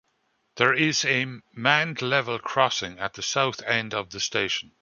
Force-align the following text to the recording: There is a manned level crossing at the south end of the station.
There 0.55 0.73
is 0.73 1.05
a 1.05 1.27
manned 1.53 2.01
level 2.01 2.39
crossing 2.39 2.97
at 2.97 3.13
the 3.13 3.21
south 3.21 3.61
end 3.61 3.93
of 3.93 4.09
the 4.09 4.19
station. 4.19 4.71